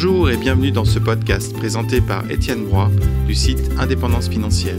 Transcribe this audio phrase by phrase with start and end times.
[0.00, 2.88] Bonjour et bienvenue dans ce podcast présenté par Étienne Broy
[3.26, 4.76] du site Indépendance financière.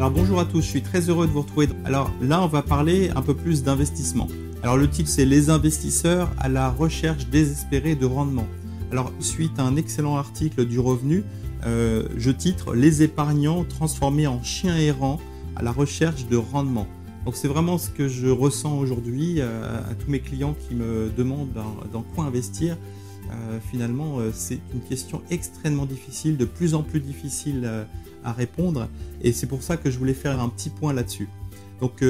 [0.00, 1.68] Alors bonjour à tous, je suis très heureux de vous retrouver.
[1.84, 4.26] Alors là, on va parler un peu plus d'investissement.
[4.64, 8.48] Alors le titre c'est Les investisseurs à la recherche désespérée de rendement.
[8.90, 11.22] Alors suite à un excellent article du Revenu,
[11.66, 15.20] euh, je titre Les épargnants transformés en chiens errants
[15.56, 16.86] à la recherche de rendement.
[17.24, 21.10] Donc c'est vraiment ce que je ressens aujourd'hui euh, à tous mes clients qui me
[21.16, 21.52] demandent
[21.92, 22.76] dans, quoi investir.
[23.30, 27.86] Euh, finalement, c'est une question extrêmement difficile, de plus en plus difficile
[28.24, 28.88] à répondre,
[29.22, 31.28] et c'est pour ça que je voulais faire un petit point là-dessus.
[31.80, 32.04] Donc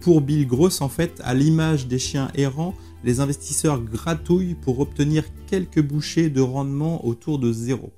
[0.00, 5.24] pour Bill Gross, en fait, à l'image des chiens errants, les investisseurs gratouillent pour obtenir
[5.46, 7.92] quelques bouchées de rendement autour de zéro.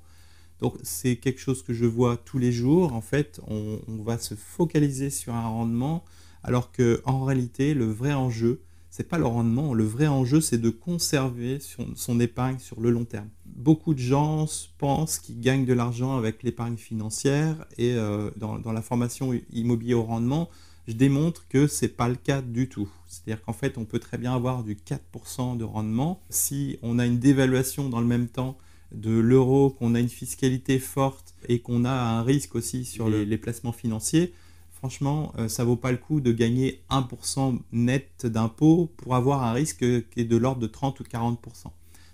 [0.61, 2.93] Donc c'est quelque chose que je vois tous les jours.
[2.93, 6.05] En fait, on, va se focaliser sur un rendement,
[6.43, 9.75] alors que en réalité, le vrai enjeu, c'est pas le rendement.
[9.75, 11.59] Le vrai enjeu, c'est de conserver
[11.95, 13.29] son, épargne sur le long terme.
[13.45, 14.47] Beaucoup de gens
[14.79, 19.95] pensent qu'ils gagnent de l'argent avec l'épargne financière et euh, dans, dans, la formation immobilier
[19.95, 20.49] au rendement,
[20.87, 22.89] je démontre que c'est pas le cas du tout.
[23.07, 27.07] C'est-à-dire qu'en fait, on peut très bien avoir du 4% de rendement si on a
[27.07, 28.57] une dévaluation dans le même temps
[28.93, 33.39] de l'euro, qu'on a une fiscalité forte et qu'on a un risque aussi sur les,
[33.39, 34.33] placements financiers,
[34.73, 39.43] franchement, ça euh, ça vaut pas le coup de gagner 1% net d'impôt pour avoir
[39.43, 41.37] un risque qui est de l'ordre de 30 ou 40%.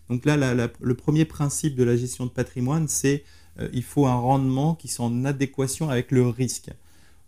[0.09, 0.37] Donc là,
[0.81, 3.25] le premier principe de la gestion de patrimoine, c'est
[3.57, 6.71] qu'il euh, il faut un rendement qui soit en adéquation avec le risque.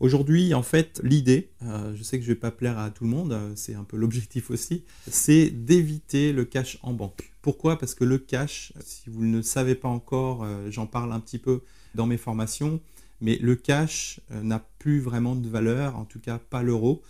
[0.04, 3.04] Aujourd'hui, en fait, l'idée, euh, je sais que je ne vais pas plaire à tout
[3.04, 7.32] le monde, euh, c'est un peu l'objectif aussi, c'est d'éviter le cash en banque.
[7.40, 7.78] Pourquoi?
[7.78, 11.20] Parce que le cash, si vous ne le savez pas encore, euh, j'en parle un
[11.20, 11.62] petit peu
[11.94, 12.82] dans mes formations,
[13.22, 17.00] mais le cash n'a plus vraiment de valeur, en tout cas pas l'euro,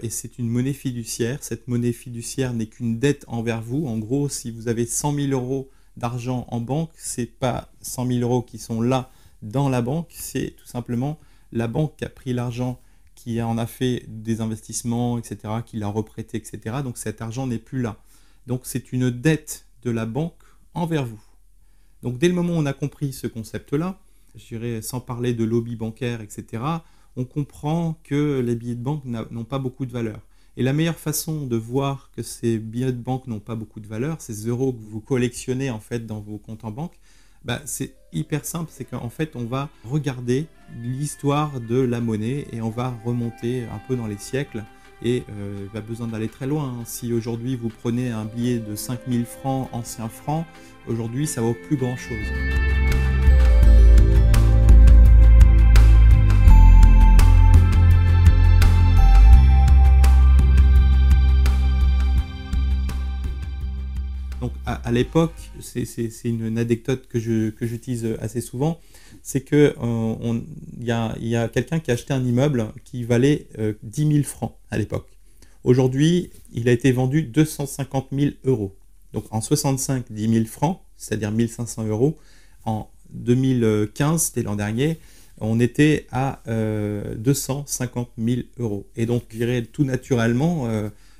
[0.00, 1.42] et c'est une monnaie fiduciaire.
[1.42, 3.88] Cette monnaie fiduciaire n'est qu'une dette envers vous.
[3.88, 8.20] En gros, si vous avez 100 000 euros d'argent en banque, c'est pas 100 000
[8.20, 9.10] euros qui sont là
[9.42, 11.18] dans la banque, c'est tout simplement
[11.52, 12.80] la banque a pris l'argent,
[13.14, 16.76] qui en a fait des investissements, etc., qui l'a reprêté, etc.
[16.82, 17.96] Donc cet argent n'est plus là.
[18.46, 20.42] Donc c'est une dette de la banque
[20.74, 21.22] envers vous.
[22.02, 23.98] Donc dès le moment où on a compris ce concept-là,
[24.34, 26.62] je dirais sans parler de lobby bancaire, etc.,
[27.16, 30.20] on comprend que les billets de banque n'ont pas beaucoup de valeur.
[30.56, 33.86] Et la meilleure façon de voir que ces billets de banque n'ont pas beaucoup de
[33.86, 36.98] valeur, ces euros que vous collectionnez en fait dans vos comptes en banque,
[37.44, 40.46] bah, c'est hyper simple, c'est qu'en fait on va regarder
[40.80, 44.64] l'histoire de la monnaie et on va remonter un peu dans les siècles
[45.02, 46.76] et euh, pas besoin d'aller très loin.
[46.80, 46.82] Hein.
[46.86, 50.46] Si aujourd'hui vous prenez un billet de 5000 francs, ancien francs,
[50.86, 53.03] aujourd'hui ça vaut plus grand chose.
[64.40, 68.80] Donc à, l'époque, c'est une anecdote que j'utilise assez souvent,
[69.22, 70.40] c'est que euh,
[70.78, 70.86] il
[71.28, 73.46] y a, quelqu'un qui a acheté un immeuble qui valait
[73.82, 75.08] 10 euh, 000 francs à l'époque.
[75.62, 78.76] Aujourd'hui, il a été vendu 250 000 euros.
[79.12, 82.18] Donc en 65, 10 000 francs, c'est-à-dire 1500 euros.
[82.66, 84.98] En 2015, c'était l'an dernier,
[85.38, 88.86] on était à 250 euh, 000 euros.
[88.96, 90.68] Et donc, je dirais tout naturellement,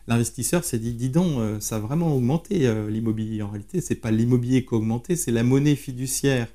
[0.07, 3.43] l'investisseur s'est dit, dis donc, euh, ça a vraiment augmenté euh, l'immobilier.
[3.43, 6.49] En réalité, c'est pas l'immobilier qui a augmenté, c'est la monnaie fiduciaire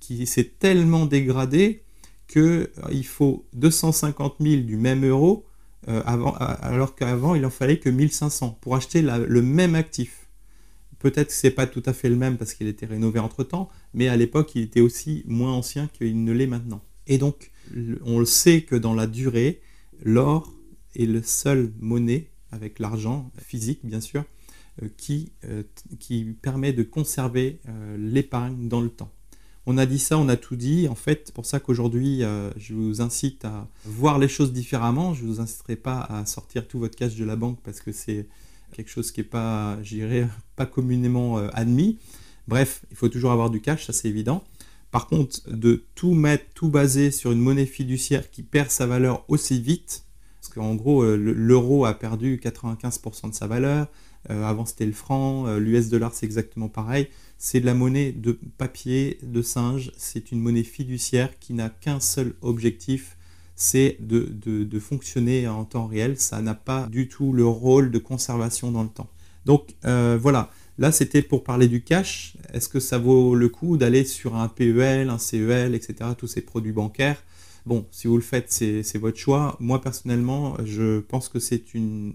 [0.00, 1.82] qui s'est tellement dégradée
[2.28, 5.46] qu'il euh, il faut 250 000 du même euro,
[5.86, 10.28] alors qu'avant, il en fallait que 1500 pour acheter le même actif.
[10.98, 13.68] Peut-être que ce n'est pas tout à fait le même parce qu'il était rénové entre-temps,
[13.92, 16.80] mais à l'époque, il était aussi moins ancien qu'il ne l'est maintenant.
[17.06, 17.52] Et donc,
[18.06, 19.60] on le sait que dans la durée,
[20.02, 20.50] l'or
[20.96, 24.24] est le seul monnaie avec l'argent physique bien sûr,
[24.82, 25.62] euh, qui, euh,
[26.00, 29.12] qui permet de conserver euh, l'épargne dans le temps.
[29.66, 30.88] On a dit ça, on a tout dit.
[30.88, 32.20] En fait, pour ça qu'aujourd'hui,
[32.58, 35.14] je vous incite à voir les choses différemment.
[35.14, 37.90] Je ne vous inciterai pas à sortir tout votre cash de la banque parce que
[37.90, 38.28] c'est
[38.72, 39.78] quelque chose qui n'est pas,
[40.56, 41.98] pas communément admis.
[42.46, 44.44] Bref, il faut toujours avoir du cash, ça c'est évident.
[44.90, 49.24] Par contre, de tout mettre, tout baser sur une monnaie fiduciaire qui perd sa valeur
[49.28, 50.03] aussi vite,
[50.44, 53.86] parce qu'en gros, euh, l'euro a perdu 95% de sa valeur.
[54.28, 55.46] Euh, avant, c'était le franc.
[55.46, 57.08] Euh, L'US dollar, c'est exactement pareil.
[57.38, 59.90] C'est de la monnaie de papier, de singe.
[59.96, 63.16] C'est une monnaie fiduciaire qui n'a qu'un seul objectif,
[63.56, 66.18] c'est de, fonctionner en temps réel.
[66.18, 69.08] Ça n'a pas du tout le rôle de conservation dans le temps.
[69.46, 72.36] Donc voilà, là c'était pour parler du cash.
[72.52, 76.40] Est-ce que ça vaut le coup d'aller sur un PEL, un CEL, etc., tous ces
[76.42, 77.22] produits bancaires?
[77.66, 79.56] Bon, si vous le faites, c'est votre choix.
[79.58, 81.64] Moi, personnellement, je pense que c'est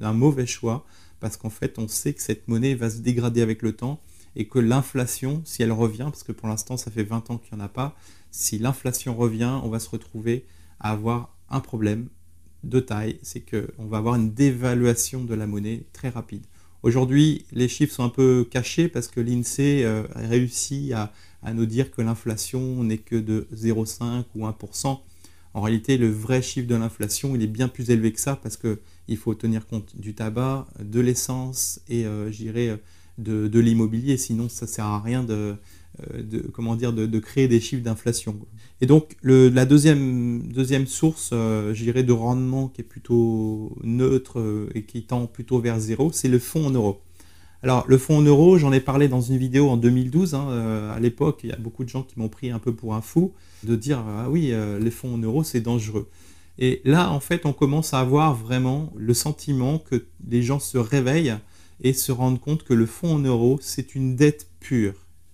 [0.02, 0.86] un mauvais choix
[1.20, 4.00] parce qu'en fait, on sait que cette monnaie va se dégrader avec le temps
[4.36, 7.58] et que l'inflation, si elle revient, parce que pour l'instant, ça fait 20 ans qu'il
[7.58, 7.96] n'y en a pas,
[8.30, 10.46] si l'inflation revient, on va se retrouver
[10.80, 12.10] à avoir un problème
[12.64, 16.46] de taille, c'est qu'on va avoir une dévaluation de la monnaie très rapide.
[16.84, 21.12] Aujourd'hui, les chiffres sont un peu cachés parce que l'INSEE euh, réussit à,
[21.42, 25.00] à, nous dire que l'inflation n'est que de 0,5 ou 1%.
[25.54, 28.58] En réalité, le vrai chiffre de l'inflation, il est bien plus élevé que ça parce
[28.58, 32.80] qu'il faut tenir compte du tabac, de l'essence et, euh, j'irais,
[33.18, 34.18] de, l'immobilier.
[34.18, 35.56] Sinon, ça ne sert à rien de,
[36.14, 38.40] euh, de, de, créer des chiffres d'inflation.
[38.82, 40.52] Et donc, la deuxième,
[40.86, 45.80] source, euh, j'irais, de rendement qui est plutôt neutre euh, et qui tend plutôt vers
[45.80, 47.02] zéro, c'est le fonds en euros.
[47.62, 50.34] Alors, le fonds en euros, j'en ai parlé dans une vidéo en 2012.
[50.34, 52.96] Hein, à l'époque, il y a beaucoup de gens qui m'ont pris un peu pour
[52.96, 53.34] un fou
[53.64, 56.10] de dire Ah oui, les fonds en euros, c'est dangereux.
[56.58, 60.78] Et là, en fait, on commence à avoir vraiment le sentiment que les gens se
[60.78, 61.36] réveillent
[61.82, 64.94] et se rendent compte que le fonds en euros, c'est une dette pure.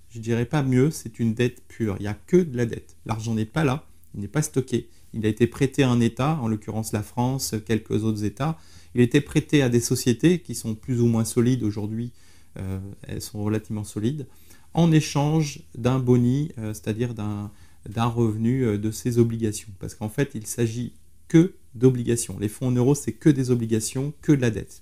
[0.10, 1.96] Je dirais pas mieux, c'est une dette pure.
[2.00, 2.96] Il n'y a que de la dette.
[3.06, 4.88] L'argent n'est pas là, il n'est pas stocké.
[5.16, 8.58] Il a été prêté à un État, en l'occurrence la France, quelques autres États.
[8.94, 12.12] Il a été prêté à des sociétés qui sont plus ou moins solides aujourd'hui,
[12.58, 14.28] euh, elles sont relativement solides,
[14.74, 17.52] en échange d'un boni, euh, c'est-à-dire d'un,
[17.96, 19.70] revenu euh, de ces obligations.
[19.80, 20.94] Parce qu'en fait, il s'agit
[21.28, 22.38] que d'obligations.
[22.40, 24.82] Les fonds en euros, c'est que des obligations, que de la dette.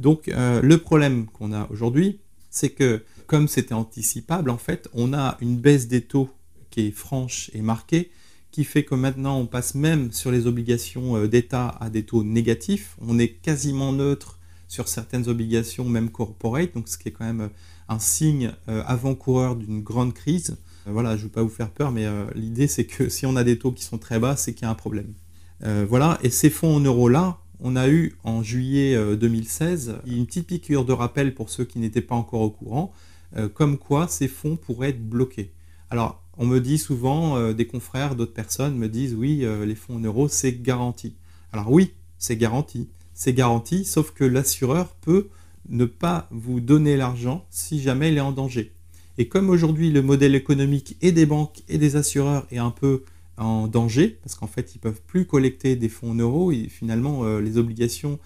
[0.00, 2.18] Donc le problème qu'on a aujourd'hui,
[2.50, 6.30] c'est que comme c'était anticipable, en fait, on a une baisse des taux
[6.70, 8.10] qui est franche et marquée,
[8.52, 12.22] qui fait que maintenant on passe même sur les obligations euh, d'État à des taux
[12.22, 12.96] négatifs.
[13.00, 14.38] On est quasiment neutre
[14.68, 17.48] sur certaines obligations, même corporate, donc ce qui est quand même euh,
[17.88, 20.56] un signe euh, avant-coureur d'une grande crise.
[20.86, 23.44] Voilà, je ne veux pas vous faire peur, mais l'idée c'est que si on a
[23.44, 25.14] des taux qui sont très bas, c'est qu'il y a un problème.
[25.88, 30.84] voilà, et ces fonds en euros-là, on a eu en juillet 2016 une petite piqûre
[30.84, 32.92] de rappel pour ceux qui n'étaient pas encore au courant.
[33.54, 35.52] Comme quoi ces fonds pourraient être bloqués.
[35.88, 39.74] Alors, on me dit souvent, euh, des confrères, d'autres personnes me disent, oui, euh, les
[39.74, 41.14] fonds en euros, c'est garanti.
[41.52, 42.88] Alors oui, c'est garanti.
[43.14, 45.28] C'est garanti, sauf que l'assureur peut
[45.68, 48.72] ne pas vous donner l'argent si jamais il est en danger.
[49.18, 53.04] Et comme aujourd'hui le modèle économique et des banques et des assureurs est un peu
[53.36, 57.38] en danger, parce qu'en fait ils peuvent plus collecter des fonds en euros, et finalement
[57.38, 58.18] les obligations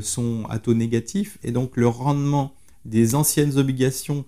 [0.00, 4.24] sont à taux négatif, et donc le rendement des anciennes obligations euh,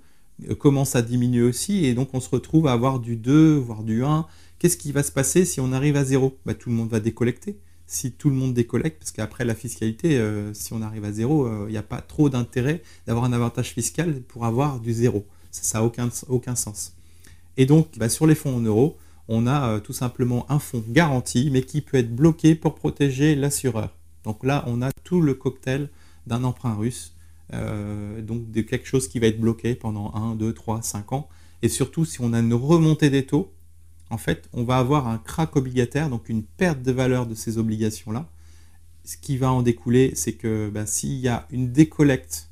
[0.59, 4.05] commence à diminuer aussi, et donc on se retrouve à avoir du 2, voire du
[4.05, 4.27] 1.
[4.59, 7.01] Qu'est-ce qui va se passer si on arrive à 0 bah, Tout le monde va
[7.01, 7.59] décollecter.
[7.87, 11.47] Si tout le monde décollecte, parce qu'après la fiscalité, euh, si on arrive à 0,
[11.47, 15.25] euh, il n'y a pas trop d'intérêt d'avoir un avantage fiscal pour avoir du 0.
[15.51, 16.95] Ça n'a aucun, aucun sens.
[17.57, 18.97] Et donc, bah, sur les fonds en euros,
[19.29, 23.97] on a tout simplement un fonds garanti, mais qui peut être bloqué pour protéger l'assureur.
[24.25, 25.89] Donc là, on a tout le cocktail
[26.27, 27.15] d'un emprunt russe
[27.53, 31.29] euh, donc de quelque chose qui va être bloqué pendant 1, 2, 3, 5 ans.
[31.63, 33.53] Et surtout, si on a une remontée des taux,
[34.11, 37.59] en fait, on va avoir un crack obligataire, donc une perte de valeur de ces
[37.59, 38.29] obligations-là.
[39.05, 42.51] Ce qui va en découler, c'est que bah, s'il y a une décollecte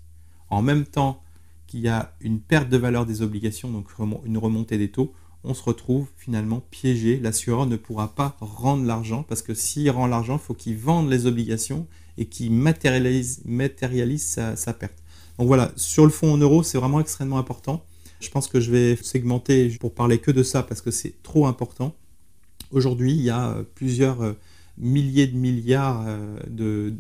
[0.51, 1.23] en même temps
[1.67, 3.91] qu'il y a une perte de valeur des obligations, donc
[4.25, 5.13] une remontée des taux,
[5.45, 7.19] on se retrouve finalement piégé.
[7.21, 11.09] L'assureur ne pourra pas rendre l'argent parce que s'il rend l'argent, il faut qu'il vende
[11.09, 15.03] les obligations et qui matérialise, matérialise sa, perte.
[15.39, 17.85] Donc voilà, sur le fonds en euros, c'est vraiment extrêmement important.
[18.21, 21.47] Je pense que je vais segmenter pour parler que de ça parce que c'est trop
[21.47, 21.95] important.
[22.73, 24.33] Aujourd'hui, il y a euh, plusieurs euh,
[24.77, 26.91] milliers de milliards euh,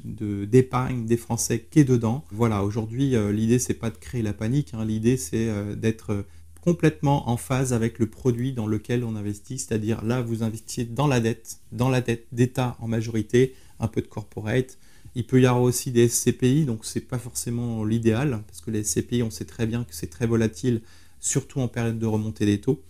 [0.46, 2.24] d'épargne de, des Français qui est dedans.
[2.30, 4.72] Voilà, aujourd'hui, l'idée, c'est pas de créer la panique.
[4.72, 4.84] Hein.
[4.84, 6.24] L'idée, c'est d'être
[6.68, 9.58] complètement en phase avec le produit dans lequel on investit.
[9.58, 14.02] C'est-à-dire là, vous investissez dans la dette, dans la dette d'État en majorité, un peu
[14.02, 14.76] de corporate,
[15.14, 18.84] il peut y avoir aussi des SCPI, donc c'est pas forcément l'idéal, parce que les
[18.84, 20.82] SCPI, on sait très bien que c'est très volatile,
[21.20, 22.82] surtout en période de remontée des taux.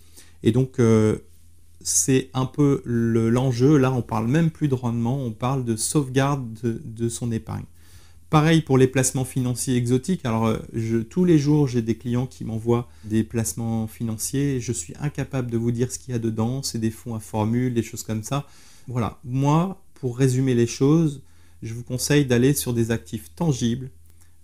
[0.43, 1.19] Et donc, euh,
[1.79, 3.77] c'est un peu l'enjeu.
[3.77, 6.45] Là, on parle même plus de rendement, on parle de sauvegarde
[6.83, 7.63] de, son épargne.
[8.29, 10.23] Pareil pour les placements financiers exotiques.
[10.23, 14.59] Alors, euh, tous les jours, j'ai des clients qui m'envoient des placements financiers.
[14.59, 16.61] Je suis incapable de vous dire ce qu'il y a dedans.
[16.61, 18.45] C'est des fonds à formule, des choses comme ça.
[18.87, 19.19] Voilà.
[19.23, 21.21] Moi, pour résumer les choses,
[21.61, 23.89] je vous conseille d'aller sur des actifs tangibles,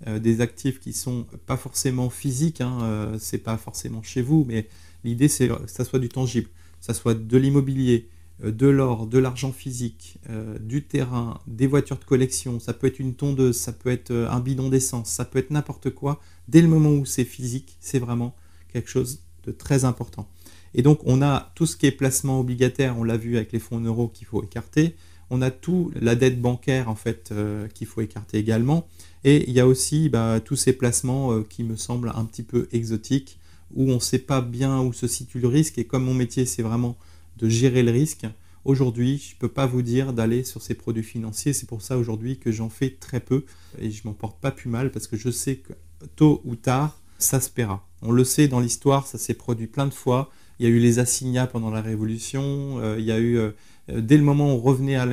[0.07, 4.45] euh, des actifs qui sont pas forcément physiques, hein, euh, c'est pas forcément chez vous,
[4.47, 4.67] mais
[5.03, 6.49] l'idée c'est que ça soit du tangible,
[6.81, 8.09] ça soit de l'immobilier,
[8.43, 10.17] de l'or, de l'argent physique,
[10.59, 14.39] du terrain, des voitures de collection, ça peut être une tondeuse, ça peut être un
[14.41, 16.19] bidon d'essence, ça peut être n'importe quoi.
[16.47, 18.35] Dès le moment où c'est physique, c'est vraiment
[18.73, 20.27] quelque chose de très important.
[20.73, 23.59] Et donc, on a tout ce qui est placement obligataire, on l'a vu avec les
[23.59, 24.95] fonds en euros qu'il faut écarter.
[25.29, 28.85] On a tout la dette bancaire, en fait, euh, qu'il faut écarter également.
[29.23, 32.43] Et il y a aussi bah, tous ces placements euh, qui me semblent un petit
[32.43, 33.39] peu exotiques,
[33.73, 35.77] où on ne sait pas bien où se situe le risque.
[35.77, 36.97] Et comme mon métier, c'est vraiment
[37.37, 38.25] de gérer le risque,
[38.65, 41.53] aujourd'hui, je ne peux pas vous dire d'aller sur ces produits financiers.
[41.53, 43.45] C'est pour ça aujourd'hui que j'en fais très peu
[43.79, 45.73] et je m'en porte pas plus mal parce que je sais que
[46.15, 47.87] tôt ou tard, ça se paiera.
[48.01, 50.29] On le sait dans l'histoire, ça s'est produit plein de fois.
[50.59, 52.79] Il y a eu les assignats pendant la Révolution.
[52.79, 53.51] Euh, il y a eu, euh,
[53.89, 55.05] dès le moment où on revenait à,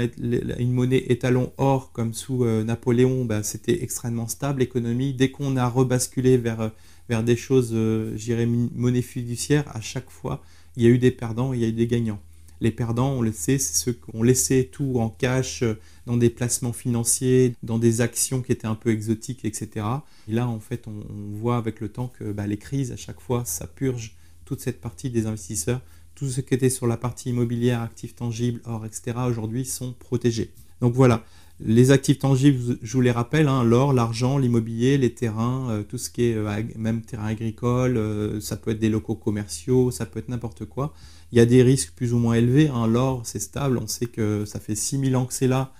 [0.58, 5.14] une monnaie étalon or comme sous euh, Napoléon, bah, c'était extrêmement stable l'économie.
[5.14, 6.70] Dès qu'on a rebasculé vers,
[7.08, 7.76] vers des choses,
[8.14, 10.42] j'irais, monnaie fiduciaire, à chaque fois,
[10.76, 12.20] il y a eu des perdants il y a eu des gagnants.
[12.62, 15.64] Les perdants, on le sait, c'est ceux qui ont laissé tout en cash
[16.06, 19.84] dans des placements financiers, dans des actions qui étaient un peu exotiques, etc.
[20.28, 21.02] Et là, en fait, on,
[21.32, 24.14] voit avec le temps que bah, les crises, à chaque fois, ça purge
[24.44, 25.80] toute cette partie des investisseurs.
[26.14, 30.52] Tout ce qui était sur la partie immobilière, actifs tangibles, or, etc., aujourd'hui sont protégés.
[30.80, 31.24] Donc voilà,
[31.64, 35.98] les actifs tangibles, je vous les rappelle, hein, l'or, l'argent, l'immobilier, les terrains, euh, tout
[35.98, 40.06] ce qui est euh, même terrain agricole, euh, ça peut être des locaux commerciaux, ça
[40.06, 40.92] peut être n'importe quoi.
[41.30, 42.68] Il y a des risques plus ou moins élevés.
[42.68, 42.86] Hein.
[42.86, 45.72] L'or, c'est stable, on sait que ça fait 6000 ans que c'est là.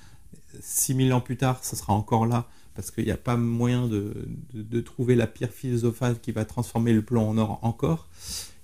[0.61, 4.81] 6000 ans plus tard, ça sera encore là parce qu'il n'y a pas moyen de,
[4.81, 8.09] trouver la pierre philosophale qui va transformer le plan en or encore.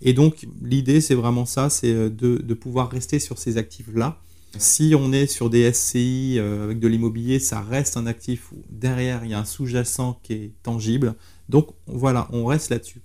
[0.00, 4.18] Et donc l'idée c'est vraiment ça, c'est de, pouvoir rester sur ces actifs-là.
[4.56, 8.62] Si on est sur des SCI euh, avec de l'immobilier, ça reste un actif où
[8.70, 11.14] derrière il y a un sous-jacent qui est tangible.
[11.48, 13.02] Donc voilà, on reste là-dessus.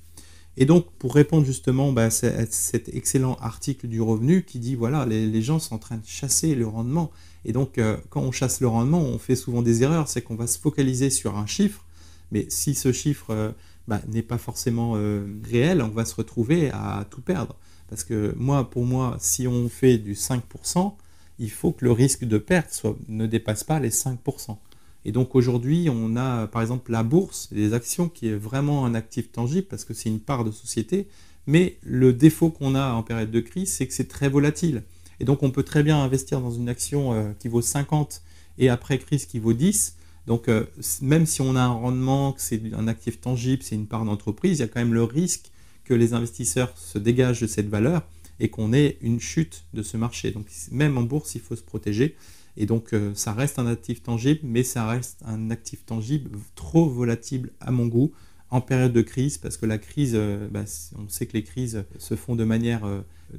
[0.55, 5.05] Et donc, pour répondre justement bah, à cet excellent article du revenu qui dit, voilà,
[5.05, 7.11] les, gens sont en train de chasser le rendement.
[7.43, 10.35] Et donc, euh, quand on chasse le rendement, on fait souvent des erreurs, c'est qu'on
[10.35, 11.83] va se focaliser sur un chiffre,
[12.31, 13.53] mais si ce chiffre
[13.87, 17.57] bah, n'est pas forcément euh, réel, on va se retrouver à tout perdre.
[17.89, 20.93] Parce que moi, pour moi, si on fait du 5%,
[21.39, 24.57] il faut que le risque de perte ne dépasse pas les 5%.
[25.05, 28.95] Et donc aujourd'hui, on a par exemple la bourse, les actions, qui est vraiment un
[28.95, 31.07] actif tangible parce que c'est une part de société.
[31.45, 34.83] Mais le défaut qu'on a en période de crise, c'est que c'est très volatile.
[35.19, 38.21] Et donc on peut très bien investir dans une action euh, qui vaut 50
[38.57, 39.97] et après crise qui vaut 10.
[40.25, 40.65] Donc, euh,
[41.01, 44.59] même si on a un rendement, que c'est un actif tangible, c'est une part d'entreprise,
[44.59, 45.51] il y a quand même le risque
[45.83, 48.03] que les investisseurs se dégagent de cette valeur
[48.39, 50.31] et qu'on ait une chute de ce marché.
[50.31, 52.15] Donc, même en bourse, il faut se protéger.
[52.57, 56.87] Et donc, euh, ça reste un actif tangible, mais ça reste un actif tangible trop
[56.87, 58.11] volatile à mon goût
[58.49, 60.63] en période de crise, parce que la crise, euh, bah,
[60.99, 62.87] on sait que les crises se font de manière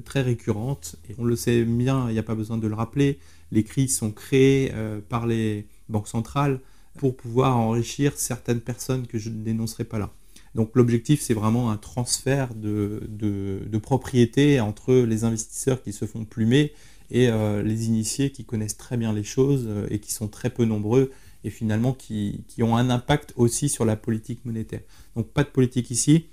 [0.03, 3.19] très récurrente, et on le sait bien, il n'y a pas besoin de le rappeler,
[3.51, 4.73] les crises sont créées
[5.07, 6.59] par les banques centrales
[6.97, 10.11] pour pouvoir enrichir certaines personnes que je ne dénoncerai pas là.
[10.55, 16.23] Donc l'objectif, c'est vraiment un transfert de, de, propriété entre les investisseurs qui se font
[16.23, 16.71] plumer
[17.11, 20.49] et euh, les initiés qui connaissent très bien les choses euh, et qui sont très
[20.49, 21.11] peu nombreux
[21.43, 24.79] et finalement qui, qui, ont un impact aussi sur la politique monétaire.
[25.15, 26.27] Donc pas de politique ici,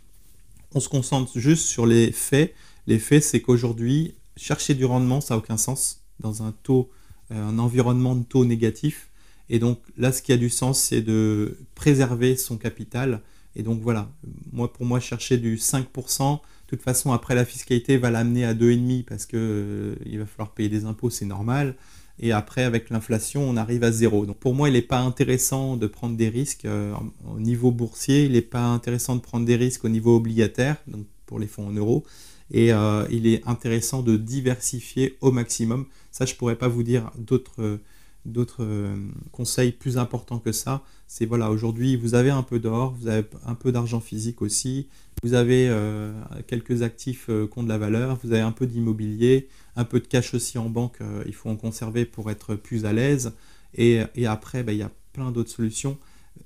[0.73, 2.55] on se concentre juste sur les faits.
[2.87, 6.91] Les faits, c'est qu'aujourd'hui, chercher du rendement, ça n'a aucun sens dans un taux,
[7.33, 9.11] euh, un environnement de taux négatif.
[9.51, 13.21] Et donc là, ce qui a du sens, c'est de préserver son capital.
[13.57, 14.11] Et donc voilà,
[14.53, 16.41] moi pour moi, chercher du 5%,
[16.73, 20.53] de toute façon, après la fiscalité va l'amener à 2,5% parce qu'il euh, va falloir
[20.53, 21.75] payer des impôts, c'est normal.
[22.19, 24.27] Et après, avec l'inflation, on arrive à zéro.
[24.27, 26.95] Donc pour moi, il n'est pas intéressant de prendre des risques euh,
[27.27, 31.07] au niveau boursier, il n'est pas intéressant de prendre des risques au niveau obligataire, donc
[31.27, 32.05] pour les fonds en euros.
[32.51, 35.87] Et euh, il est intéressant de diversifier au maximum.
[36.11, 37.81] Ça, je ne pourrais pas vous dire d'autres
[38.25, 38.97] d'autres euh,
[39.31, 40.83] conseils plus importants que ça.
[41.07, 44.89] C'est voilà, aujourd'hui, vous avez un peu d'or, vous avez un peu d'argent physique aussi,
[45.23, 46.13] vous avez euh,
[46.47, 50.01] quelques actifs euh, qui ont de la valeur, vous avez un peu d'immobilier, un peu
[50.01, 53.33] de cash aussi en banque, il faut en conserver pour être plus à l'aise.
[53.75, 55.97] Et, après, bah, il y a plein d'autres solutions.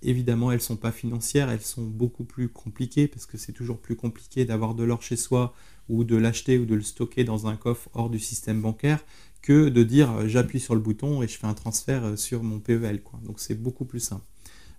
[0.02, 3.78] Évidemment, elles ne sont pas financières, elles sont beaucoup plus compliquées parce que c'est toujours
[3.78, 5.54] plus compliqué d'avoir de l'or chez soi
[5.88, 9.04] ou de l'acheter ou de le stocker dans un coffre hors du système bancaire
[9.42, 12.42] que de dire euh, j'appuie sur le bouton et je fais un transfert euh, sur
[12.42, 13.00] mon PEL.
[13.24, 14.24] Donc c'est beaucoup plus simple.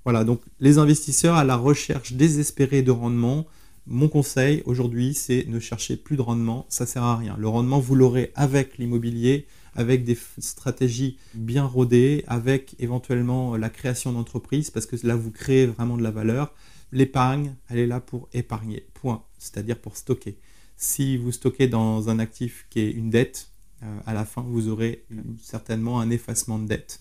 [0.04, 3.46] Voilà, donc les investisseurs à la recherche désespérée de rendement,
[3.88, 7.36] mon conseil aujourd'hui, c'est ne chercher plus de rendement, ça sert à rien.
[7.40, 14.12] Le rendement, vous l'aurez avec l'immobilier, avec des stratégies bien rodées, avec éventuellement la création
[14.12, 16.54] d'entreprise, parce que là, vous créez vraiment de la valeur.
[16.92, 20.38] L'épargne, elle est là pour épargner, point, c'est-à-dire pour stocker.
[20.78, 23.52] Si vous stockez dans un actif qui est une dette,
[23.84, 25.06] euh, à la fin, vous aurez
[25.42, 27.00] certainement un effacement de dette.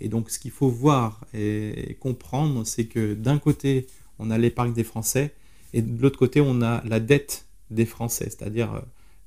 [0.00, 3.86] Et donc, ce qu'il faut voir et comprendre, c'est que d'un côté,
[4.18, 5.34] on a l'épargne des Français,
[5.72, 8.80] et de l'autre côté, on a la dette des Français, c'est-à-dire euh,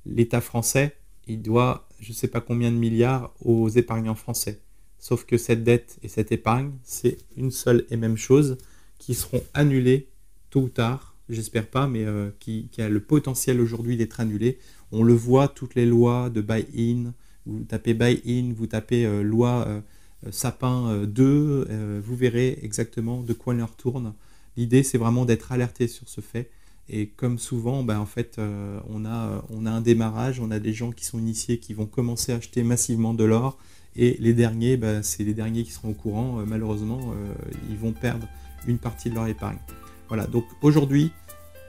[0.06, 4.60] l'État français, il doit je ne sais pas combien de milliards aux épargnants français.
[4.98, 8.58] Sauf que cette dette et cette épargne, c'est une seule et même chose
[8.98, 10.08] qui seront annulées
[10.50, 14.58] tôt ou tard, j'espère pas, mais euh, qui, a le potentiel aujourd'hui d'être annulée.
[14.90, 17.14] On le voit, toutes les lois de buy-in,
[17.46, 19.80] vous tapez buy-in, vous tapez euh, loi euh,
[20.30, 24.14] Sapin 2, vous verrez exactement de quoi il en retourne.
[24.56, 26.48] L'idée, c'est vraiment d'être alerté sur ce fait
[26.88, 30.58] et comme souvent, ben, en fait, euh, on, a, on a un démarrage, on a
[30.58, 33.56] des gens qui sont initiés qui vont commencer à acheter massivement de l'or.
[33.94, 36.40] Et les derniers, ben, c'est les derniers qui seront au courant.
[36.40, 37.32] Euh, malheureusement, euh,
[37.70, 38.26] ils vont perdre
[38.66, 39.58] une partie de leur épargne.
[40.08, 41.12] Voilà, donc aujourd'hui,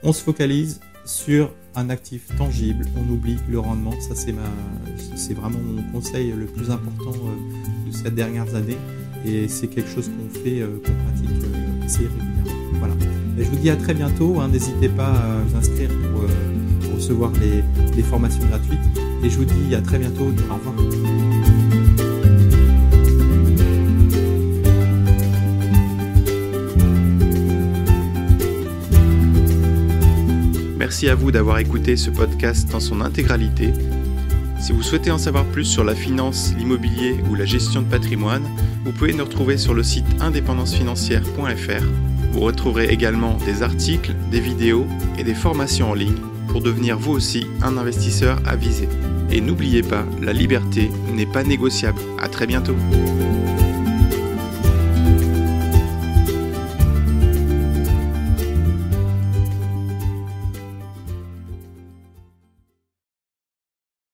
[0.02, 3.98] on se focalise sur un actif tangible, on oublie le rendement.
[4.00, 4.34] Ça, c'est,
[5.16, 7.12] c'est vraiment mon conseil le plus important
[7.86, 8.78] de ces dernières années.
[9.26, 11.30] Et c'est quelque chose qu'on fait, qu'on pratique
[11.84, 12.78] assez régulièrement.
[12.78, 12.94] Voilà
[13.42, 14.40] je vous dis à très bientôt.
[14.40, 14.48] Hein.
[14.48, 18.78] N'hésitez pas à vous inscrire pour, euh, recevoir les, formations gratuites.
[19.22, 20.32] Et je vous dis à très bientôt.
[20.50, 20.74] Au revoir.
[30.78, 33.72] Merci à vous d'avoir écouté ce podcast dans son intégralité.
[34.60, 38.44] Si vous souhaitez en savoir plus sur la finance, l'immobilier ou la gestion de patrimoine,
[38.84, 44.88] vous pouvez nous retrouver sur le site indépendancefinancière.fr vous retrouverez également des articles, des vidéos
[45.16, 48.88] et des formations en ligne pour devenir vous aussi un investisseur avisé.
[49.30, 52.00] Et n'oubliez pas, la liberté n'est pas négociable.
[52.20, 52.74] À très bientôt.